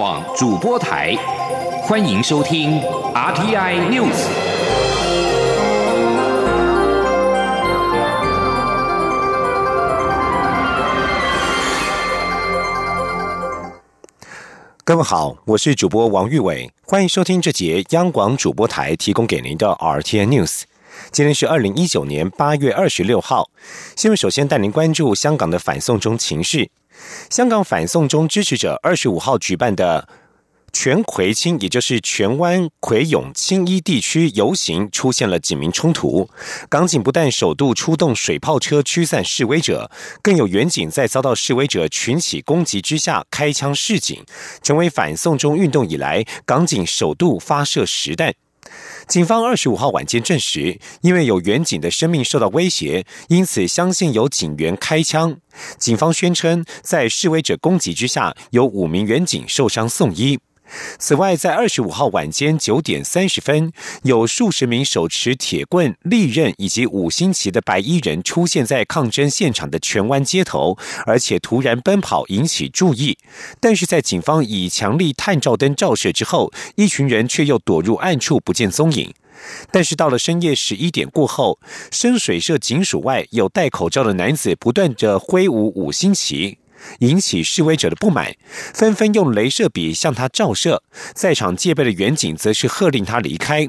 [0.00, 1.16] 网主播台，
[1.82, 2.80] 欢迎收听
[3.12, 4.14] RTI News。
[14.84, 20.62] 各位好，我是主播王玉伟，欢迎收听这节央广主播台提供给您的 RTI News。
[21.10, 23.50] 今天是二零一九年八月二十六号，
[23.96, 26.70] 新闻首先带您关注香港的反送中情势。
[27.30, 30.08] 香港反送中支持者二十五号举办的
[30.72, 36.28] 全葵青，也就是荃湾葵涌青衣地区游行，出现了警民冲突。
[36.68, 39.90] 港警不但首度出动水炮车驱散示威者，
[40.22, 44.22] 更有远警在遭到示威者群起攻击之下开枪示警，
[44.62, 48.34] 成为反送中运动以来港警首度发射实弹。
[49.08, 55.34] 警方二十五号晚间证实，因为有远警的生命受到威胁，因此相信有警员开枪。
[55.78, 60.38] 警方宣称，在示威者攻击之下，有五名远警受伤送医。
[60.98, 73.18] 此外，在二十五号晚间九点三十分，有数十名手持铁棍、利刃以及五星旗的白衣人出现在抗争现场的荃湾街头，而且突然奔跑，引起注意。
[73.60, 79.14] 但是在警方以强力探照灯照射之后，一群人却又躲入暗处，不见踪影。
[79.70, 81.58] 但是到了深夜十一点过后，
[81.90, 86.58] 深水社警署外有戴口罩的男子不断着挥舞五星旗。
[87.00, 88.34] 引起示威者的不满，
[88.74, 90.82] 纷纷用镭射笔向他照射。
[91.14, 93.68] 在场戒备的远警则是喝令他离开。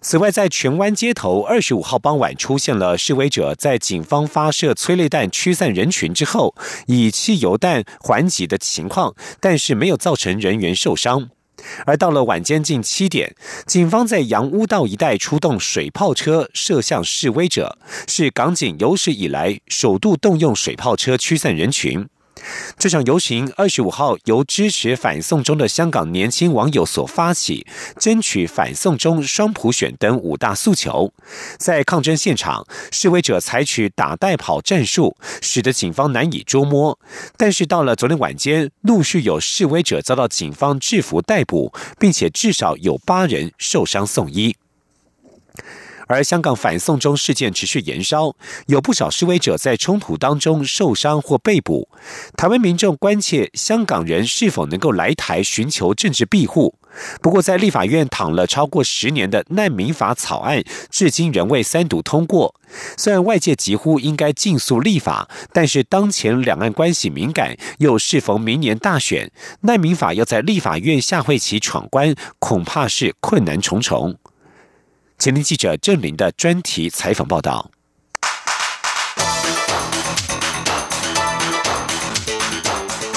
[0.00, 6.54] 此外，在荃湾街头，二十五号傍晚出现了示威者在警方发射催泪弹驱散人群之后，
[6.86, 11.28] 以汽油弹还击的情况，但是没有造成人员受伤。
[11.84, 13.34] 而到了晚间近七点，
[13.66, 22.08] 警方在洋屋道一带出动水炮车射向示威者，是港警有史以来首度动用水炮车驱散人群。
[22.78, 27.66] 这场游行二十五号由支持反送中的香港年轻网友所发起，
[27.98, 31.12] 争取反送中双普选等五大诉求。
[31.58, 36.98] 在抗争现场，示威者采取打带跑战术，使得警方难以捉摸。
[37.36, 44.56] 但是到了昨天晚间，陆续有示威者遭到警方制服逮捕，并且至少有八人受伤送医。
[46.08, 48.34] 而香港反送中事件持续延烧，
[48.66, 51.88] 有不少示威者在冲突当中受伤或被捕。
[52.36, 56.74] 台湾民众关切香港人是否能够来台寻求政治庇护。
[57.20, 62.54] 不过，在立法院躺了超过十年的难民法草案，至今仍未三读通过。
[62.96, 69.30] 虽然外界疾呼应该尽速立法，但是当前两岸关系敏感，又适逢明年大选，
[69.60, 74.16] 难民法要在立法院下会期闯关，恐怕是困难重重。
[75.20, 77.72] 前天记者郑林的专题采访报道。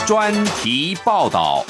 [0.08, 1.64] 专题报道。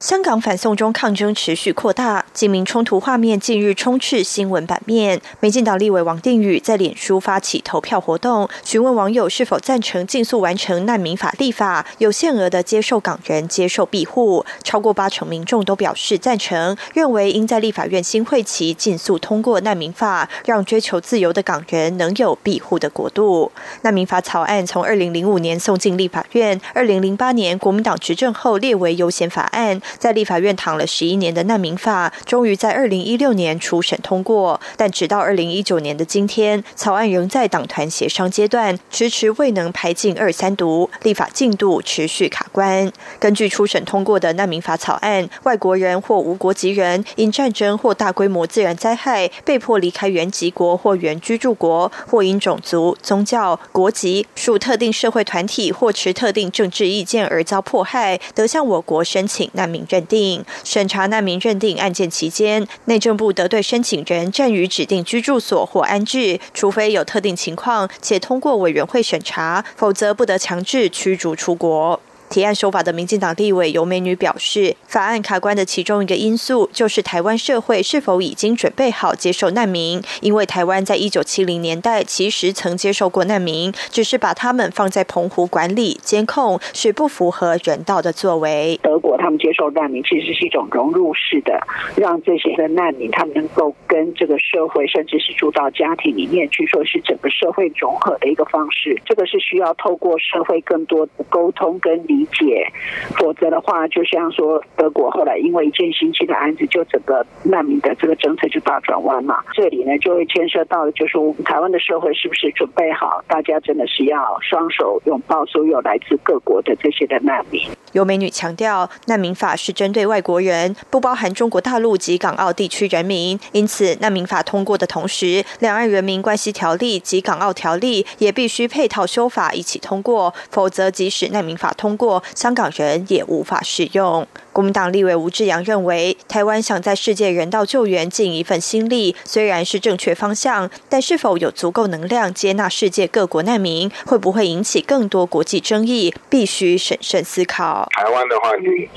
[0.00, 5.20] 香港反送中抗争持续扩大，警民冲突画面近日充斥新闻版面。
[5.40, 14.42] 民进党立委王定宇在脸书发起投票活动，询问网友是否赞成尽速完成难民法立法，有限额的接受港人接受庇护。
[14.64, 23.52] 超过八成民众都表示赞成，认为应在立法院新会期尽速通过难民法，让追求自由的港人能有庇护的国度。
[23.82, 29.78] 难民法草案从二零零五年送进立法院，二零零八年国民党执政后列为优先法案。
[29.98, 42.90] 在立法院躺了十一年的难民法，终于在二零一六年初审通过，但直到二零一九年的今天，草案仍在党团协商阶段，迟迟未能排进二三读，立法进度持续卡关。
[43.18, 59.79] 根据初审通过的难民法草案，外国人或无国籍人因战争或大规模自然灾害被迫离开原籍国或原居住国，或因种族、宗教、国籍属特定社会团体或持特定政治意见而遭迫害，得向我国申请难民。
[59.88, 72.00] 认定审查难民认定案件期间，内政部得对申请人暂于指定居住所或安置，除非有特定情况且通过委员会审查，否则不得强制驱逐出国。
[72.30, 80.00] 提案修法的民进党立委尤美女表示，法案卡关的其中一个因素就是台湾社会是否已经准备好接受难民。
[80.20, 88.78] 因为台湾在一九七零年代其实曾接受过难民，只是把他们放在澎湖管理监控，是不符合人道的作为。
[88.80, 89.10] 德国。
[89.20, 91.60] 他们接受难民，其实是一种融入式的，
[91.94, 98.98] 让这些的难民他们能够跟这个社会，甚至是住到家庭里面去，说是整个社会融合的一个方式。
[99.04, 102.70] 这个是需要透过社会更多的沟通跟理理解，
[103.16, 109.42] 否则的话，就像说德国后来因为一件新期的案子，就整个难民的这个政策就大转弯嘛。
[109.54, 117.62] 这里呢，就会牵涉到就是我们台湾的社会是不是准备好，大家真的是要双手拥抱所有来自各国的这些的难民。
[117.92, 123.38] 有美女强调，难民法是针对外国人，不包含中国大陆及港澳地区人民。
[123.52, 134.26] 因此，难民法通过的同时，两岸人民关系条例及港澳条例也必须配套修法一起通过，否则即使难民法通过，香港人也无法使用。
[134.52, 147.88] 国民党立委吴志阳认为，台湾想在世界人道救援尽一份心力，虽然是正确方向，但是否有足够能量接纳世界各国难民，会不会引起更多国际争议，必须审慎思考。
[147.92, 148.88] 台湾的话，你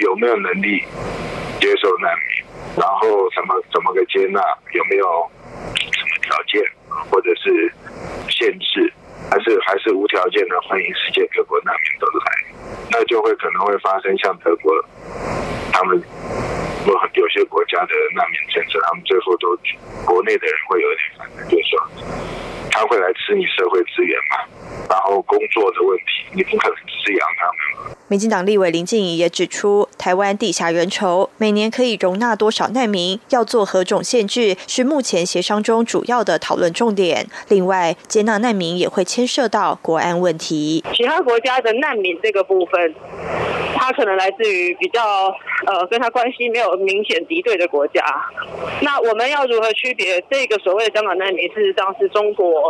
[0.00, 0.82] 有没有能力
[1.60, 2.46] 接受难民？
[2.76, 4.40] 然后怎么怎么个接纳？
[4.72, 5.04] 有没有
[5.74, 6.62] 什么条件
[7.10, 7.72] 或者是
[8.30, 8.92] 限制？
[9.28, 12.24] 还是还是无条件的欢迎世界各国难民都来？
[12.90, 14.72] 那就会可能会发生像德国，
[15.72, 16.00] 他们
[16.86, 19.56] 有有些国家的难民政策，他们最后都
[20.04, 21.78] 国内的人会有点反对，就是说
[22.80, 27.94] 他会来吃你社会资源嘛，然后工作的问题，你不可能滋养他们。
[28.08, 37.26] 民进党立委林静怡也指出，台湾地下人稠，每年可以容纳多少难民，要做何种限制，是目前协商中主要的讨论重点。
[37.50, 40.82] 另外，接纳难民也会牵涉到国安问题。
[40.94, 42.94] 其他国家的难民这个部分，
[43.76, 45.28] 他可能来自于比较
[45.66, 48.02] 呃跟他关系没有明显敌对的国家。
[48.82, 52.69] 那我们要如何区别这个所谓的香港难民，事实上是中国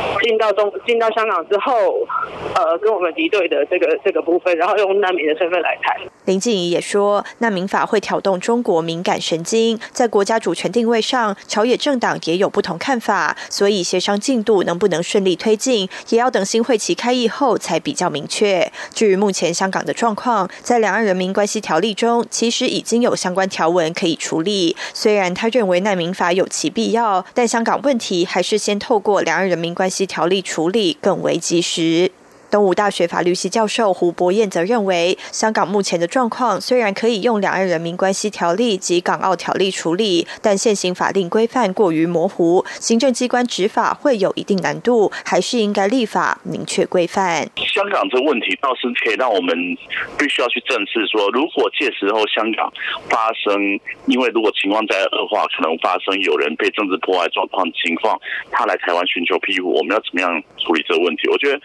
[0.21, 2.05] 进到中进到香港之后，
[2.53, 4.11] 呃跟我们敌对的这个这。
[4.11, 5.95] 个部分，然后用难民的身份来谈。
[6.25, 18.69] 林静怡也说，难民法会挑动中国敏感神经，在国家主权定位上，朝野政党也有不同看法，所以协商进度能不能顺利推进，也要等新会期开议后才比较明确。
[18.93, 24.75] 至于目前香港的状况，在两岸人民关系条例中，其实已经有相关条文可以处理。
[24.93, 32.11] 虽然他认为难民法有其必要，但香港问题还是先透过两岸人民关系条例处理更为及时。
[32.51, 47.47] 东吴大学法律系教授胡博彦则认为，香港目前的状况虽然可以用《两岸人民关系条例》及《港澳条例》处理，但现行法定规范过于模糊，行政机关执法会有一定难度，还是应该立法明确规范。
[47.55, 49.55] 香港这问题倒是可以让我们
[50.19, 52.69] 必须要去正视，说如果届时候香港
[53.09, 53.55] 发生，
[54.07, 58.19] 因为如果情况在恶化，可能发生有人被政治破坏状况情况，
[58.51, 61.29] 他来台湾寻求庇护，我们要怎么样处理这个问题？
[61.31, 61.57] 我觉得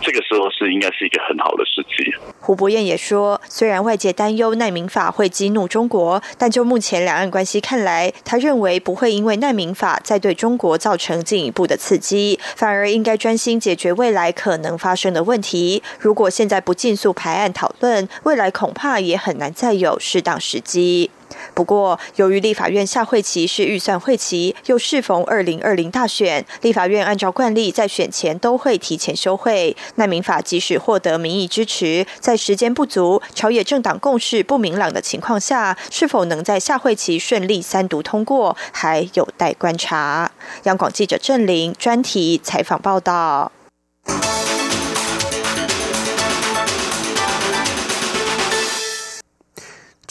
[0.00, 0.31] 这个是。
[0.34, 2.12] 说是应该是一个很好的时机。
[2.40, 15.82] 胡博彦也说，虽然外界担忧难民法会激怒中国，但就目前两岸关系看来，他认为不会因为难民法再对中国造成进一步的刺激，反而应该专心解决未来可能发生的问题。
[15.98, 21.10] 如果现在不尽速排案讨论，未来恐怕也很难再有适当时机。
[21.54, 29.76] 不过，由于立法院下会期是预算会期，又适逢二零二零大选，立法院按照惯例在选前都会提前休会。
[29.96, 40.30] 难民法即使获得民意支持，在时间不足、朝野政党共识不明朗的情况下，是否能在下会期顺利三读通过，还有待观察。
[40.64, 43.52] 央广记者郑玲专题采访报道。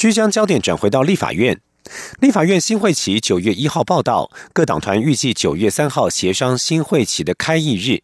[0.01, 1.62] 需将焦点转回到立法院，
[2.21, 8.01] 立法院新会期九月一号报道，各党团预计九月三号协商新会期的开议日。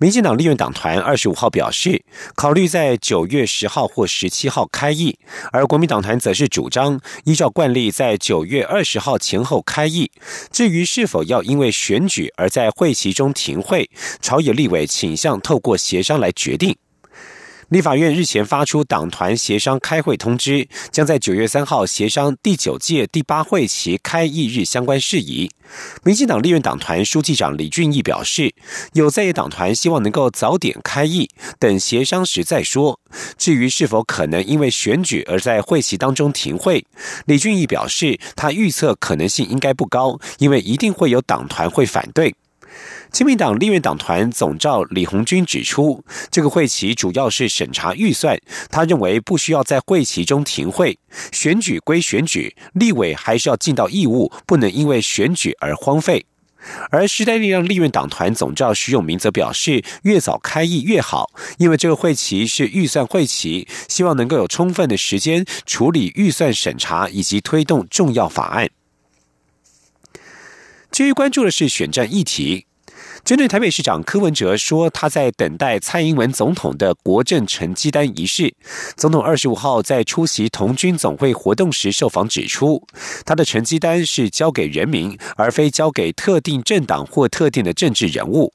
[0.00, 2.02] 民进党立院党团二十五号表示，
[2.34, 5.16] 考虑在九月十号或十七号开议，
[5.52, 10.10] 而国民党团则是主张依照惯例在九月二十号前后开议。
[10.50, 13.88] 至于是否要因为选举而在会期中停会，
[14.20, 16.76] 朝野立委倾向透过协商来决定。
[17.68, 25.50] 立法院日前发出党团协商开会通知，将在九月三号协商第九届第八会期开议日相关事宜。
[26.04, 28.54] 民进党立院党团书记长李俊毅表示，
[28.92, 33.00] 有在野党团希望能够早点开议，等协商时再说。
[33.36, 36.86] 至于是否可能因为选举而在会期当中停会，
[37.24, 42.32] 李俊毅表示，他预测可能性应该不高，因为一定会有党团会反对。
[43.12, 48.38] 亲民党立院党团总召李红军指出，这个会期主要是审查预算，
[48.70, 50.98] 他认为不需要在会期中停会。
[51.32, 56.26] 选举归选举，立委还是要尽到义务，不能因为选举而荒废。
[56.90, 68.68] 而时代力量立院党团总召徐永明则表示，越早开议越好，因为这个会期是预算会期，希望能够有充分的时间处理预算审查以及推动重要法案。
[70.90, 72.65] 至于关注的是选战议题。
[73.26, 78.54] 针对台北市长柯文哲说他在等待蔡英文总统的国政成绩单仪式，
[78.96, 82.86] 总统二十五号在出席同军总会活动时受访指出，
[83.24, 88.52] 他的成绩单是交给人民，而非交给特定政党或特定的政治人物。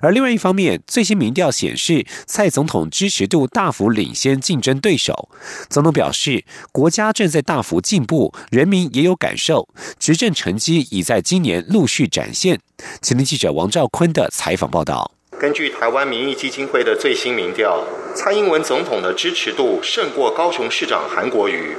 [0.00, 5.28] 而另外一方面，最新民调显示，蔡总统支持度大幅领先竞争对手。
[5.68, 12.60] 总统表示，国家正在大幅进步，人民也有感受，执政成绩已在今年陆续展现。
[13.00, 15.10] 前天记者王兆坤的采访报道。
[15.38, 21.76] 根据台湾民意基金会的最新民调，蔡英文总统的支持度胜过高雄市长韩国瑜。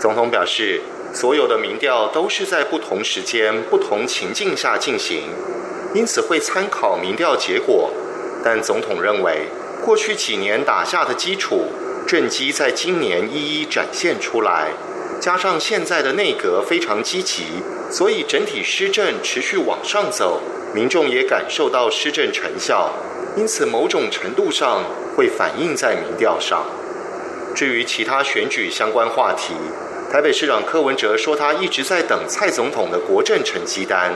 [0.00, 0.80] 总统表示，
[1.12, 5.22] 所有的民调都是在不同时间、不同情境下进行。
[5.94, 7.90] 因此会参考民调结果，
[8.44, 9.46] 但总统认为，
[9.84, 11.66] 过去几年打下的基础
[12.04, 14.72] 政绩在今年一一展现出来，
[15.20, 17.44] 加上现在的内阁非常积极，
[17.90, 20.40] 所以整体施政持续往上走，
[20.74, 22.92] 民众也感受到施政成效，
[23.36, 24.82] 因此某种程度上
[25.16, 26.66] 会反映在民调上。
[27.54, 29.54] 至于其他选举相关话题，
[30.10, 34.12] 台北市长柯文哲说他一直在等蔡总统的国政成绩单。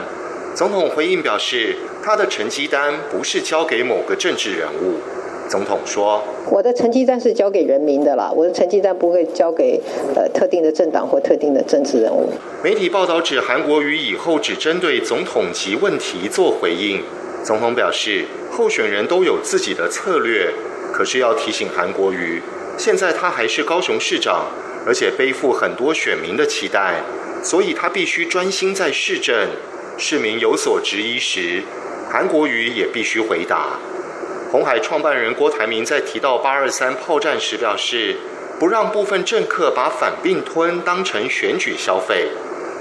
[0.55, 4.99] 总统回应表示，他的成绩单不是交给某个政治人物。
[5.47, 9.81] 总统说：“我的成绩单是交给人民的啦，我的成绩单不会交给
[10.15, 12.29] 呃特定的政党或特定的政治人物。”
[12.63, 17.01] 媒体报道指韩国瑜以后只针对总统级问题做回应。
[17.43, 20.51] 总统表示，候选人都有自己的策略，
[20.91, 22.41] 可是要提醒韩国瑜，
[22.77, 24.47] 现在他还是高雄市长，
[24.85, 27.01] 而且背负很多选民的期待，
[27.41, 29.47] 所以他必须专心在市政。
[30.01, 31.61] 市民有所质疑时，
[32.09, 33.77] 韩国瑜也必须回答。
[34.49, 38.15] 红海创办人郭台铭在提到八二三炮战时表示，
[38.57, 42.29] 不让部分政客把反并吞当成选举消费。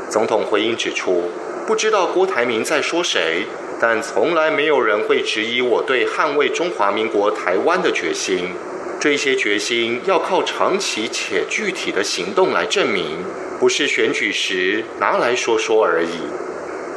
[0.08, 1.24] 总统回应指出，
[1.66, 3.42] 不知道郭台铭在说谁，
[3.80, 8.50] 但从来没有人会质疑我对捍卫中华民国台湾的决心。
[9.00, 13.24] 这些决心要靠长期且具体的行动来证明，
[13.58, 16.08] 不是选举时拿来说说而已。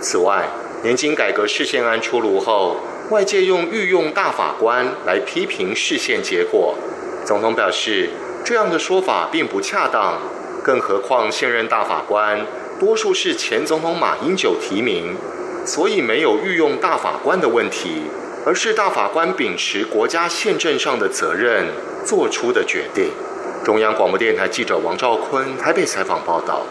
[0.01, 0.49] 此外，
[0.83, 2.77] 年金改革事宪案出炉后，
[3.11, 6.75] 外界用御用大法官来批评事宪结果。
[7.23, 8.09] 总统表示，
[8.43, 10.19] 这样的说法并不恰当，
[10.63, 12.45] 更何况现任大法官
[12.79, 15.15] 多数是前总统马英九提名，
[15.65, 18.05] 所以没有御用大法官的问题，
[18.43, 21.67] 而是大法官秉持国家宪政上的责任
[22.03, 23.11] 做出的决定。
[23.63, 26.65] 中央广播电台记者王兆坤台北采访报道。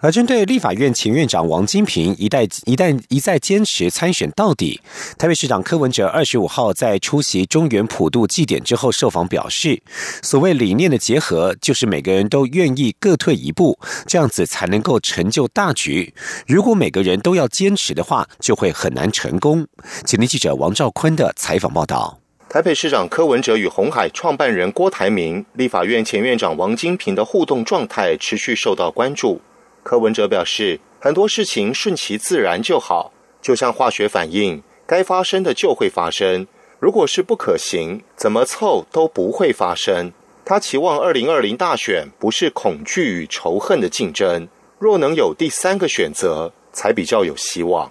[0.00, 4.80] 而针对立法院前院长王金平一代一旦一再坚持参选到底，
[5.18, 9.82] 台北市长柯文哲二十五号在出席中原普渡祭典之后受访表示，
[10.22, 13.76] 所谓理念的结合，就是每个人都愿意各退一步，
[14.06, 16.14] 这样子才能够成就大局。
[16.46, 19.66] 如果每个人都要坚持的话，就会很难成功。
[20.04, 22.20] 请听记者王兆坤的采访报道。
[22.48, 29.40] 台北市长柯文哲与红海创办人郭台铭、立法院前院长王金平的互动状态持续受到关注。
[29.88, 36.46] 柯文哲表示，很多事情顺其自然就好，就像化学反应，该发生的就会发生。
[36.78, 40.12] 如果是不可行，怎么凑都不会发生。
[40.44, 44.46] 他期望二零二零大选不是恐惧与仇恨的竞争，
[44.78, 47.90] 若能有第三个选择，才比较有希望。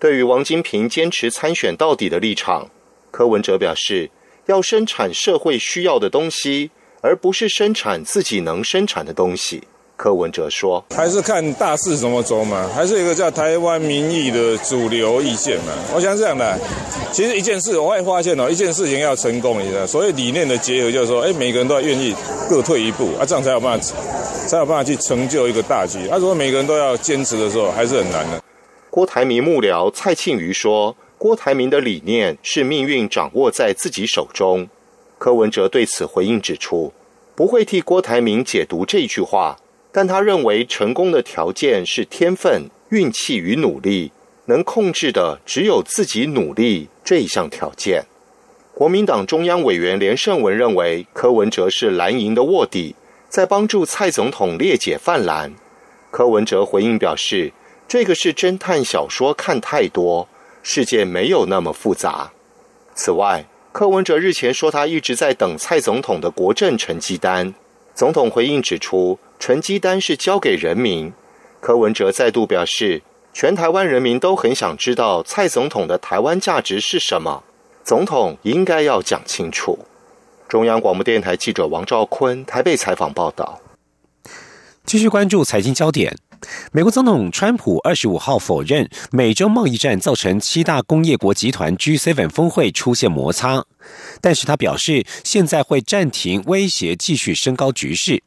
[0.00, 2.70] 对于王金平坚持参选到底的立场，
[3.10, 4.10] 柯文哲表示，
[4.46, 6.70] 要生产社会需要的东西，
[7.02, 9.64] 而不是生产自己能生产的东西。
[9.96, 15.72] 柯文哲说：“还是看大势怎么走嘛，还是一个叫台湾民意的主流意见嘛。
[15.94, 16.58] 我想这样的，
[17.12, 22.14] 其实一件事我会发现哦，一件事情要成功，你知道，所谓理念的结合，就是说，哎，每个人都要愿意
[22.50, 23.94] 各退一步啊，这样才有办法，
[24.48, 26.08] 才有办法去成就一个大局。
[26.08, 28.42] 啊，如果每个人都要坚持的时候，还是很难的。”
[28.90, 34.68] 郭台铭幕僚蔡庆瑜说：“郭台铭的理念是命运掌握在自己手中。”
[35.18, 36.92] 柯文哲对此回应指出
[37.34, 39.56] ：“不会替郭台铭解读这句话。”
[39.96, 44.10] 但他认为成功的条件是天分、运气与努力，
[44.46, 48.02] 能控制的只有自己努力这一项条件。
[48.74, 52.96] 国民党中央委员连胜文认为，柯文哲是蓝营的卧底，
[53.28, 55.54] 在帮助蔡总统列解泛蓝。
[56.10, 57.52] 柯文哲回应表示，
[57.86, 60.28] 这个是侦探小说看太多，
[60.64, 62.32] 世界没有那么复杂。
[62.96, 67.54] 此外，柯文哲日前说他一直在等蔡总统的国政成绩单，
[67.94, 69.18] 总统回应指出。
[69.40, 71.12] 成绩单是交给人民，
[71.60, 73.02] 柯文哲再度表示，
[73.34, 77.42] 全台湾人民都很想知道蔡总统的台湾价值是什么，
[77.82, 79.80] 总统应该要讲清楚。
[80.48, 83.60] 中央广播电台记者王兆坤台北采访报道。
[84.86, 86.16] 继续关注财经焦点。
[86.72, 93.64] 美国总统川普二十五号否认美洲贸易战造成七大工业国集团 G7 峰会出现摩擦，
[94.20, 98.22] 但是他表示现在会暂停威胁继续升高局势。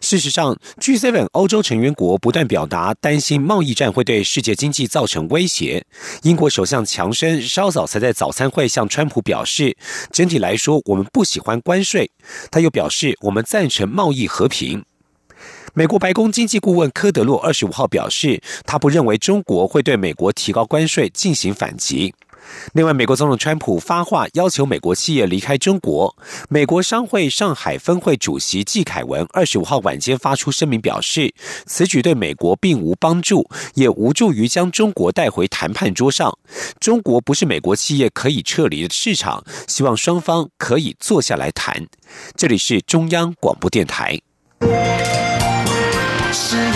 [0.00, 5.84] 事实上，G7 欧洲成员国不断表达担心贸易战会对世界经济造成威胁。
[6.22, 9.76] 英国首相强生稍早才在早餐会向川普表示，
[10.12, 12.10] 整体来说我们不喜欢关税。
[12.50, 14.84] 他又表示，我们赞成贸易和平。
[15.76, 22.14] 美国白宫经济顾问科德洛二十五号表示，他不认为中国会对美国提高关税进行反击。
[22.74, 26.14] 另外，美国总统川普发话要求美国企业离开中国。
[26.48, 31.34] 美国商会上海分会主席季凯文二十五号晚间发出声明表示，
[31.66, 36.38] 此举对美国并无帮助，也无助于将中国带回谈判桌上。
[36.78, 41.84] 中国不是美国企业可以撤离的市场，希望双方可以坐下来谈。
[42.36, 44.20] 这里是中央广播电台。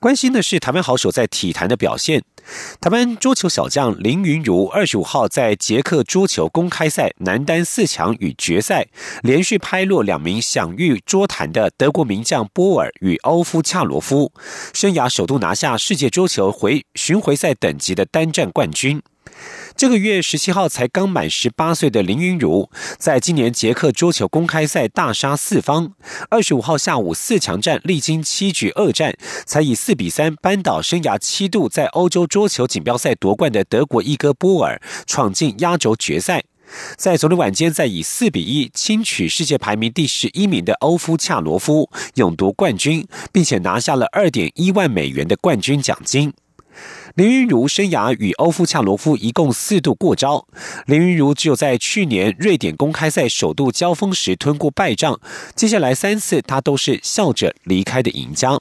[0.00, 2.22] 关心的是台湾好手在体坛的表现。
[2.80, 8.88] 台湾桌球小将林云如二十五号在捷克桌球公开赛男单四强与决赛，
[9.22, 14.32] 连续拍落两名享誉桌坛的德国名将波尔与欧夫恰罗夫，
[14.72, 19.02] 生涯首度拿下世界桌球回巡回赛等级的单战冠军。
[19.76, 25.94] 这个月十七号才刚满十八岁的林云如，在今年捷克桌球公开赛大杀四方。
[26.28, 36.44] 二十五号下午四强战，历经七局二战，才以四比三扳倒生涯七度在欧洲桌球锦标赛夺冠的德国一哥波尔，闯进压轴决赛。
[36.96, 46.32] 在昨天晚间，再以四比一轻取世界排名第十一名的欧夫恰罗夫，勇夺冠军，并且拿下了二点一万美元的冠军奖金。
[47.14, 50.46] 林云如生涯与欧夫恰罗夫一共四度过招，
[50.86, 55.20] 林云如只有在去年瑞典公开赛首度交锋时吞过败仗，
[55.54, 58.60] 接下来三次他都是笑着离开的赢家。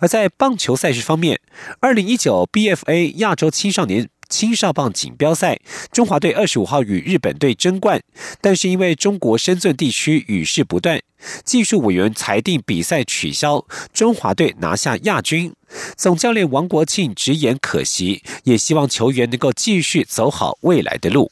[0.00, 1.40] 而在棒球赛事方面，
[1.80, 4.08] 二零一九 BFA 亚洲青少年。
[4.32, 5.60] 青少棒锦标赛，
[5.92, 8.02] 中华队二十五号与日本队争冠，
[8.40, 11.02] 但是因为中国深圳地区雨势不断，
[11.44, 15.52] 技术委员裁定比赛取消，中华队拿下亚军。
[15.98, 21.30] 总教练王国庆直言可惜，也希望球员能够继续走好未来的路。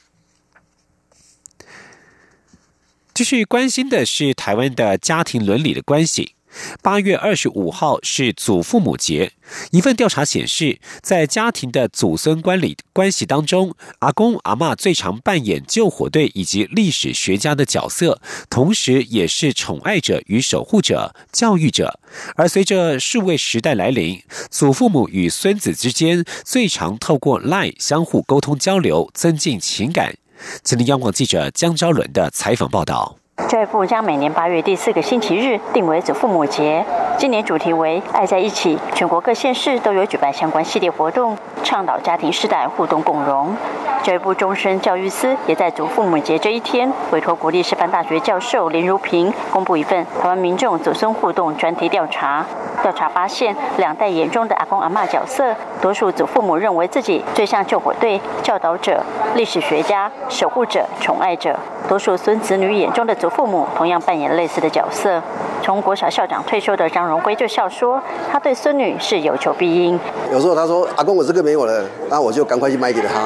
[3.15, 6.35] 继续关心的是台湾的家庭伦理的关系。
[6.83, 9.33] 八月二十五号是祖父母节。
[9.73, 21.99] 一份调查显示，在家庭的祖孙关理关系当中，阿公阿妈最常扮演救火队以及历史学家的角色，同时也是宠爱者与守护者、教育者。
[22.37, 30.17] 而随着数位时代来临，祖父母与孙子之间最常透过 LINE 相互沟通交流，增进情感。
[30.63, 33.19] 今天央广记者江昭伦的采访报道。
[33.48, 36.85] 教育部将每年八月第四个星期日定为祖父母节，
[37.18, 38.79] 今年主题为“爱在一起”。
[38.94, 43.55] 全国各县市都有举办相关系列活动，倡导家庭世代互动共融。
[44.03, 52.44] 教育部终身教育司也在祖父母节这一天，委托国立师范大学教授林如平公布一份台湾民众祖孙互动专题调查。
[52.83, 61.53] 调查发现，两代眼中的阿公阿妈角色，多数祖父母认为自己最像救火队、教导者、历史学家、守护者、宠爱者；
[61.87, 65.23] 多数孙子女眼中的祖父母同样扮演类似的角色。
[65.62, 68.01] 从国小校长退休的张荣辉就笑说，
[68.33, 69.99] 他对孙女是有求必应。
[70.33, 73.21] 有时候他说：“阿公，我这个没有了，那我就赶快去买给他。”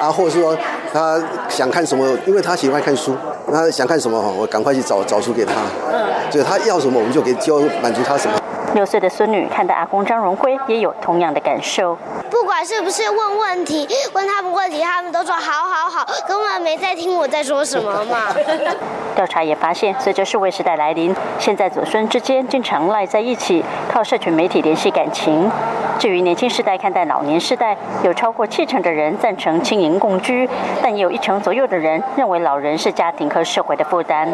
[0.00, 0.56] 啊，或者是说
[0.92, 3.14] 他想看什么，因为他喜欢看书，
[3.52, 5.52] 他想看什么我赶快去找找书给他。
[5.92, 8.38] 嗯，就是他要什么，我们就给教满足他什么。
[8.72, 11.98] 六岁的孙女看到阿公张荣辉，也有同样的感受。
[12.30, 18.32] 不管是不是问问题，问他们问题，他们都说好好好，根本没在听我在说什么嘛。
[19.14, 25.50] 调查也发现，随着数位时代来临，现在祖孙之间经常赖在一起，靠社群媒体联系感情。
[25.98, 30.48] 至于年轻世代看待老年世代，有超过七成的人赞成轻盈共居，
[30.82, 34.26] 但也有一成左右的人认为老人是家庭和社会的负担。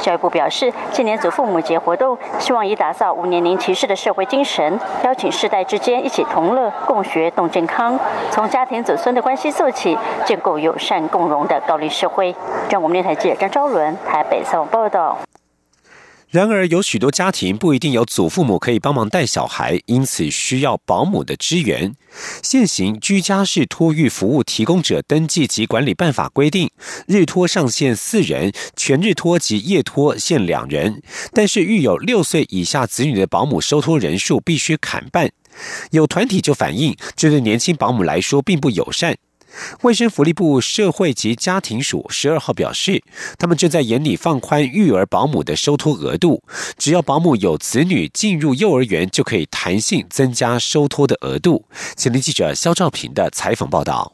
[0.00, 7.96] 教育部表示，今年祖父母节活动希望以打造五年龄歧视的社会精神，邀请世代之间一起同乐、共学、动健康，
[8.30, 12.34] 从家庭子孙的关系做起，建构友善共荣的高龄社会。
[12.68, 15.18] 让我们电台记者张昭伦台北采访报道。
[16.30, 21.94] 然而，有许多家庭不一定有祖父母可以帮忙带小孩，因此需要保姆的支援。
[22.42, 26.70] 现行居家式托育服务提供者登记及管理办法规定，
[27.06, 31.02] 日托上限四人，全日托及夜托限两人。
[31.34, 35.30] 但是，育有六岁以下子女的保姆收托人数必须砍半。
[35.90, 39.14] 有团体就反映，这对年轻保姆来说并不友善。
[39.82, 43.02] 卫生福利部社会及家庭署十二号表示，
[43.38, 46.42] 他们正在严厉放宽育儿保姆的收托额度，
[46.76, 51.64] 只要保姆有子女进入幼儿园，就可以弹性增加收托的额度。
[51.96, 54.12] 前听记者肖兆平的采访报道。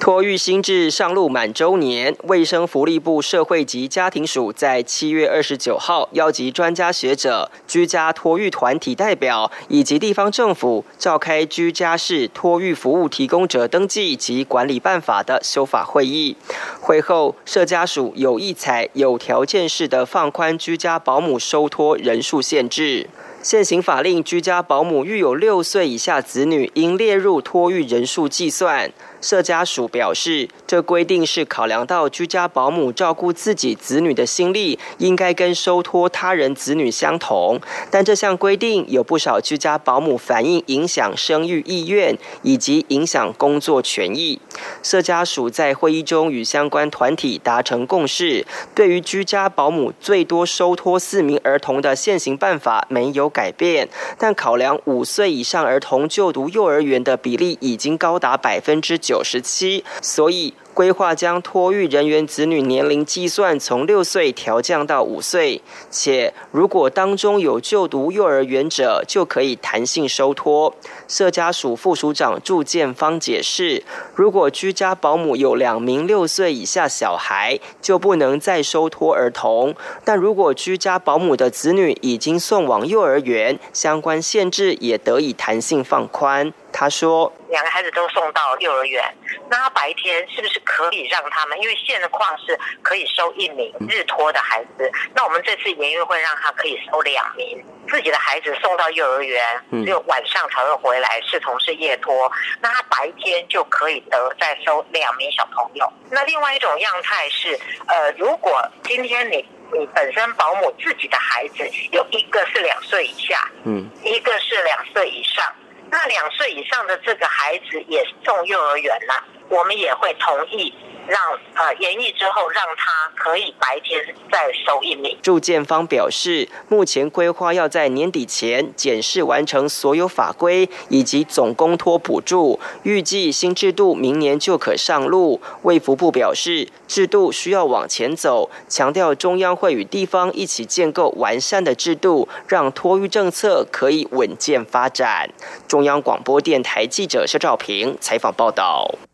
[0.00, 16.36] 托育新制上路满周年，卫生福利部社会及家庭署在七月二十九号邀集专家学者、居家托育团体代表以及地方政府召开居家式托育服务提供者登记及管理办法的修法会议。
[16.80, 23.08] 会后，社家署有意采有条件式的放宽居家保姆收托人数限制。
[23.40, 28.90] 现行法令，居家保姆育有六岁以下子女，应列入托育人数计算。
[29.20, 37.60] 社家属表示，这规定是考量到居家保姆照顾自己子女的心力，应该跟收托他人子女相同。
[37.90, 44.40] 但这项规定有不少居家保姆反映影响生育意愿，以及影响工作权益。
[44.82, 60.52] 社家属在会议中与相关团体达成共识，对于居家保姆最多收托四名儿童的现行办法没有改变，但考量五岁以上儿童就读幼儿园的比例已经高达百分之九十七，所以。
[60.74, 70.72] 规划将托育人员子女年龄计算从六岁调降到五岁，且如果当中有就读幼儿园者，就可以弹性收托。
[71.08, 73.82] 社家属副署长祝建芳解释，
[74.14, 79.72] 如果居家保姆有两名六岁以下小孩，就不能再收托儿童；
[80.04, 86.54] 但如果居家保姆的子女已经送往幼儿园，相关限制也得以弹性放宽。
[86.72, 89.02] 他说：“两个孩子都送到幼儿园，
[89.48, 91.60] 那他白天是不是可以让他们？
[91.60, 102.30] 因为现况是可以收一名日托的孩子，那我们这次研运会让他可以收两名自己的孩子送到幼儿园，只有晚上才会回来，是从事夜托。
[102.60, 105.90] 那他白天就可以得再收两名小朋友。
[106.10, 109.36] 那另外一种样态是，呃，如果今天你
[109.72, 115.44] 你本身保姆自己的孩子有一个是两岁以下，嗯，一个是两岁以上。”
[115.90, 120.74] 那两岁以上的这个孩子也送幼儿园了，我们也会同意。
[121.08, 121.18] 让
[121.54, 125.16] 呃演绎之后，让他可以白天再收一名。
[125.22, 135.40] 住建方表示，目前规划要在年底前检视完成所有法规以及总公托补助，预计新制度明年就可上路。
[135.62, 145.30] 卫福部表示，制度需要往前走，强调中央会与地方一起建构完善的制度，让托育政策可以稳健发展。
[145.66, 149.07] 中央广播电台记者肖兆平采访报道。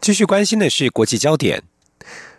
[0.00, 1.62] 继续关心的是国际焦点。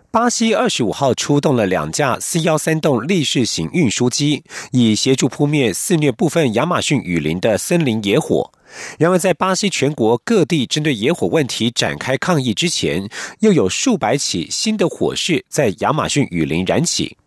[0.10, 8.52] 巴西二十五号出动了两架 C 幺三栋立式型运输机，以协助扑灭肆虐部分亚马逊雨林的森林野火。
[8.98, 17.17] 然而，在巴西全国各地针对野火问题展开抗议之前，又有数百起新的火势在亚马逊雨林燃起。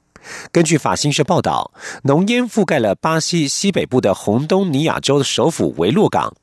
[0.53, 1.73] 根据法新社报道，
[2.05, 6.35] 浓烟覆盖了巴西西北部的红东尼亚州的首府维洛港。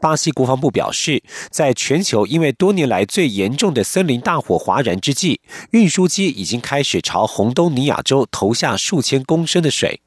[0.00, 10.00] 巴西国防部表示，在全球因为多年来最严重的森林大火哗然之际，运输机已经开始朝红东尼亚州投下数千公升的水。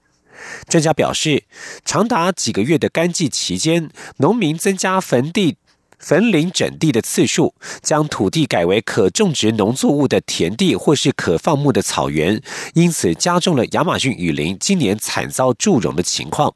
[0.67, 1.45] 专家表示，
[1.85, 5.57] 长达几个月的干季期间，农民增加坟地、
[5.97, 12.41] 坟林整地的次数，将土地改为可种植农作物的田地或是可放牧的草原，
[12.73, 16.53] 因此加重了亚马逊雨林今年惨遭助融的情况。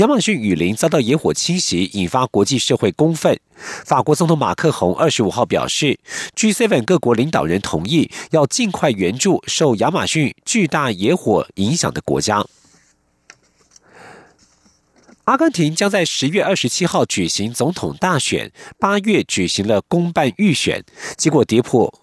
[0.00, 3.38] 亚马逊雨林遭到野火侵袭，引发国际社会公愤。
[3.84, 5.98] 法国总统马克宏二十五号表示
[6.34, 12.42] ，G7 各国领导人同意要尽快援助受亚马逊巨大野火影响的国家。
[15.24, 20.82] 阿根廷将在十月二十七号举行总统大选，八月举行了公办预选，
[21.18, 21.99] 结果跌破。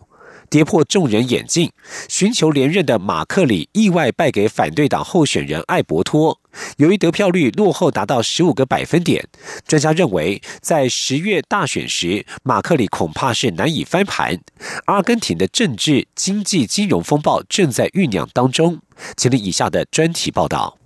[0.50, 1.72] 跌破众人眼镜，
[2.08, 6.40] 寻求连任的马克里意外败给反对党候选人艾伯托，
[6.78, 9.28] 由于得票率落后达到十五个百分点，
[9.68, 14.40] 专家认为在十月大选时，马克里恐怕是难以翻盘。
[14.86, 18.80] 阿根廷的政治、经济、金融风暴正在酝酿当中。
[19.16, 20.78] 请听以下的专题报道。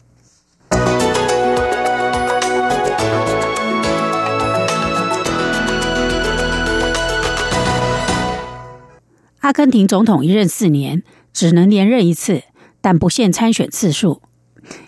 [9.42, 12.44] 阿根廷总统一任四年，只能连任一次，
[12.80, 14.22] 但不限参选次数。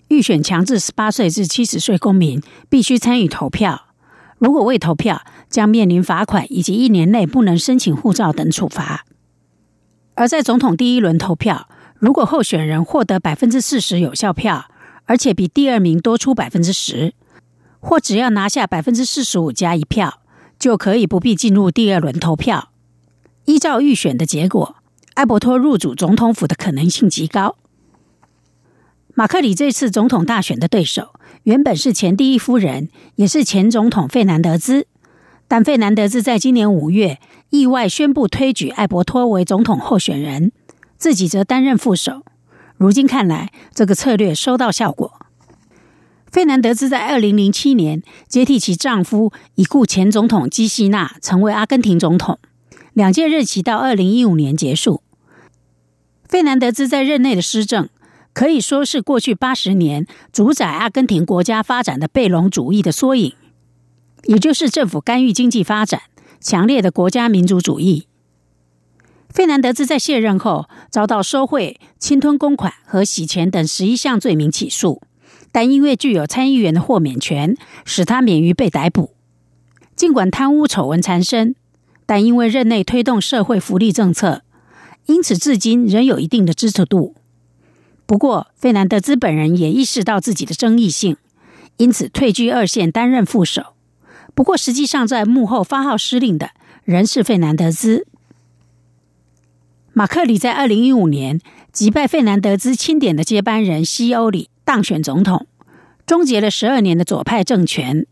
[0.09, 2.39] 预选强制十八岁至七十岁公民
[2.69, 3.87] 必须参与投票，
[4.37, 9.05] 如果未投票，将面临罚款以及一年内不能申请护照等处罚。
[10.13, 14.65] 而在总统第一轮投票，如果候选人获得百分之四十有效票，
[15.05, 17.15] 而且比第二名多出百分之十，
[17.79, 20.21] 或只要拿下百分之四十五加一票，
[20.59, 22.69] 就可以不必进入第二轮投票。
[23.45, 24.75] 依照预选的结果，
[25.15, 27.57] 埃伯托入主总统府的可能性极高。
[29.13, 34.87] 马克里这次总统大选的对手原本是前第一夫人，也是前总统费南德兹，
[35.47, 40.51] 但费南德兹在今年五月意外宣布推举艾伯托为总统候选人，
[40.97, 42.23] 自己则担任副手。
[42.77, 45.13] 如今看来，这个策略收到效果。
[46.31, 52.39] 费南德兹在二零零七年接替其丈夫已故前总统基西纳，成为阿根廷总统，
[52.93, 55.03] 两届任期到二零一五年结束。
[56.27, 57.89] 费南德兹在任内的施政。
[58.33, 63.35] 可以说是过去八十年主宰阿根廷国家发展的贝隆主义的缩影，
[64.23, 66.01] 也就是政府干预经济发展、
[66.41, 68.07] 强烈的国家民族主义。
[69.29, 75.03] 费南德兹在卸任后遭到收贿、侵吞公款和洗钱等十一项罪名起诉，
[75.51, 79.13] 但因为具有参议员的豁免权，使他免于被逮捕。
[79.95, 81.55] 尽管贪污丑闻缠身，
[82.13, 84.43] 但因为任内推动社会福利政策，
[85.07, 87.15] 因此至今仍有一定的支持度。
[88.05, 91.17] 不过，费南德兹本人也意识到自己的争议性，
[91.77, 93.73] 因此退居二线担任副手。
[94.35, 96.51] 不过，实际上在幕后发号施令的
[96.83, 98.05] 仍是费南德兹。
[99.93, 105.47] 马克里在二零一五年击败费南德兹钦点的接班人西欧里当选总统，
[106.05, 108.05] 终结了十二年的左派政权。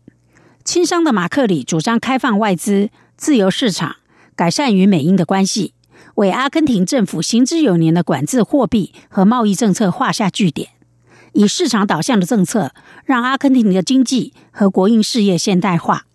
[0.64, 3.96] 亲商的马克里主张开放外资、自由市场，
[4.34, 5.74] 改善与美英的关系。
[6.16, 10.70] 为阿根廷政府行之有年的管制货币和贸易政策画下句点，
[11.32, 16.06] 以市场导向的政策让阿根廷的经济和国营事业现代化。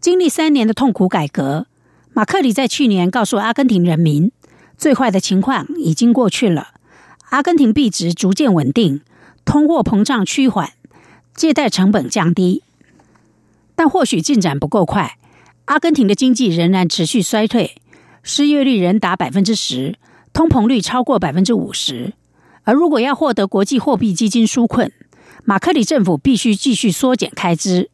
[0.00, 1.66] 经历三年的痛苦改革，
[2.12, 4.32] 马克里在去年告诉阿根廷人民，
[4.76, 6.74] 最坏的情况已经过去了，
[7.30, 9.00] 阿根廷币值逐渐稳定，
[9.44, 10.72] 通货膨胀趋缓，
[11.34, 12.62] 借贷成本降低。
[13.74, 15.16] 但或许进展不够快，
[15.72, 17.76] 阿根廷的经济仍然持续衰退。
[18.22, 19.96] 失业率仍达百分之十，
[20.34, 22.12] 通膨率超过百分之五十。
[22.64, 24.92] 而如果要获得国际货币基金纾困，
[25.44, 27.88] 马克里政府必须继续缩减开支。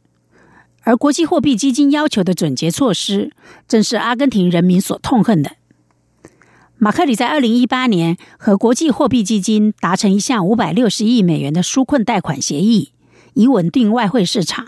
[0.81, 3.31] 而国际货币基金要求的准结措施，
[3.65, 5.51] 正是阿根廷人民所痛恨的。
[6.77, 12.91] 马克里在二零一八年和国际货币基金达成一项五百六十亿美元的纾困贷款协议，
[13.35, 14.67] 以稳定外汇市场。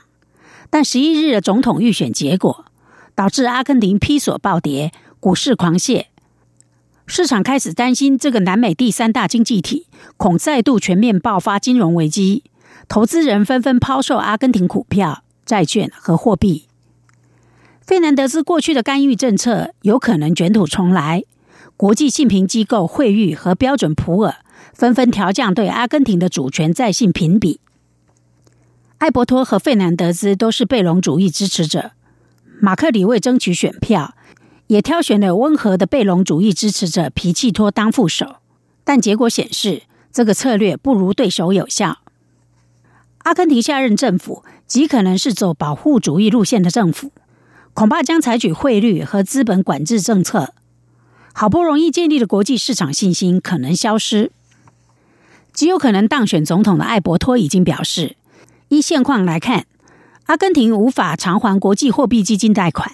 [0.70, 2.68] 但十一日的总统预选结果，
[3.22, 4.92] 导致阿根廷披索暴跌。
[5.20, 6.06] 股市狂泻，
[7.06, 9.86] 市场开始担心这个南美第三大经济体
[10.18, 12.44] 恐再度全面爆发金融危机，
[12.88, 16.66] 投资人纷纷抛售阿根廷股票、债券和货币。
[17.86, 21.24] 费南德斯过去的干预政策有可能卷土重来，
[21.78, 24.38] 国际信评机构惠誉和标准普尔
[24.74, 27.60] 纷纷调降对阿根廷的主权债信评比。
[28.98, 31.92] 艾伯托和费南德斯都是贝隆主义支持者，
[32.62, 34.16] 马克里为争取选票。
[34.68, 38.38] 也挑选了温和的贝隆主义支持者皮契托当副手，
[38.86, 41.98] 但结果显示这个策略不如对手有效。
[43.24, 47.12] 阿根廷下任政府极可能是走保护主义路线的政府，
[47.74, 50.54] 恐怕将采取汇率和资本管制政策，
[51.34, 54.32] 好不容易建立的国际市场信心可能消失。
[55.52, 58.16] 极有可能当选总统的艾伯托已经表示，
[58.70, 59.66] 依现况来看，
[60.26, 62.94] 阿根廷无法偿还国际货币基金贷款。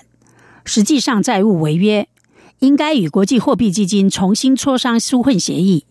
[0.66, 2.10] 实际上债务违约，
[2.60, 5.86] 应该与国际货币基金重新磋商纾困协议。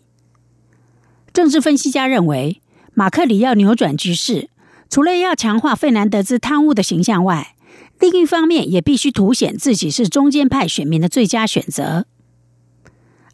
[1.33, 2.61] 政治分析家认为，
[2.93, 4.49] 马克里要扭转局势，
[4.89, 7.55] 除了要强化费南德兹贪污的形象外，
[7.99, 12.05] 另一方面也必须凸显自己是中间派选民的最佳选择。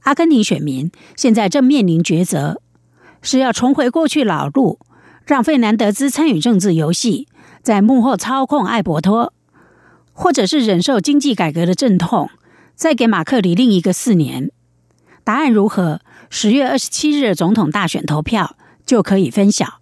[0.01, 2.61] 阿根廷选民现在正面临抉择：
[3.21, 4.79] 是要重回过去老路，
[5.25, 7.27] 让费南德兹参与政治游戏，
[7.63, 9.33] 在幕后操控艾伯托。
[10.15, 12.29] 或者是忍受经济改革的阵痛，
[12.75, 14.51] 再给马克里另一个四年。
[15.23, 16.01] 答案如何？
[16.29, 19.79] 十月二十七日总统大选投票就可以分晓。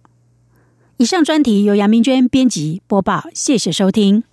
[0.96, 4.24] 以上专题由杨明娟编辑播报，谢谢收听。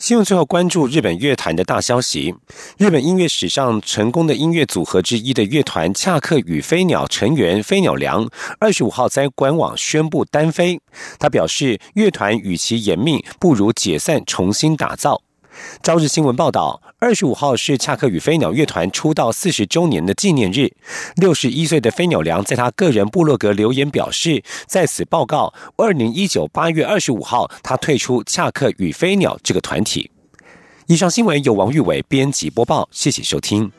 [0.00, 2.34] 新闻最后关注日本乐坛的大消息。
[2.78, 8.26] 日本音乐史上成功的音乐组合之一的乐团恰克与飞鸟成员飞鸟良，
[8.58, 10.80] 二十五号在官网宣布单飞。
[11.18, 15.20] 他表示，乐团与其延命，不如解散重新打造。
[15.82, 20.70] 朝日新闻报道，二十五号是恰克与飞鸟乐团出道四十周年的纪念日。
[21.16, 30.10] 六十一岁的飞鸟良在他个人部落格留言表示，在此报告，二零一九八月二十五号，他退出恰克与飞鸟这个团体。
[30.86, 33.70] 以上新闻由王玉伟编辑播报，谢谢收听。